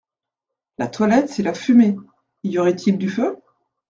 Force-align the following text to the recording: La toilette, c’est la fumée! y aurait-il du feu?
La 0.79 0.87
toilette, 0.87 1.29
c’est 1.29 1.43
la 1.43 1.53
fumée! 1.53 1.95
y 2.43 2.57
aurait-il 2.57 2.97
du 2.97 3.07
feu? 3.07 3.37